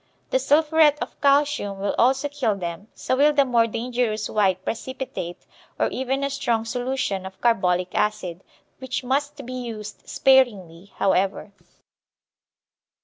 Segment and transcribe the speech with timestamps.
[0.31, 5.45] The sulphuret of calcium will also kill them, so will the more dangerous white precipitate,
[5.77, 8.43] or even a strong solution of carbolic acid,
[8.79, 11.51] which must be used sparingly, however.